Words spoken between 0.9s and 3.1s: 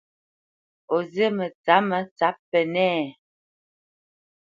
O zí mətsǎpmə tsǎp Pənɛ́a a?